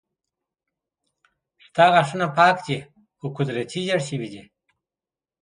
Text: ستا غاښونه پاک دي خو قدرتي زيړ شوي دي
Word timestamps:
ستا 1.65 1.85
غاښونه 1.93 2.27
پاک 2.37 2.55
دي 2.65 2.77
خو 3.17 3.25
قدرتي 3.37 3.81
زيړ 3.87 3.99
شوي 4.09 4.27
دي 4.33 4.43